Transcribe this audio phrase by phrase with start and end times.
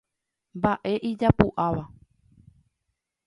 [0.57, 1.83] Mba'e ijapu'áva.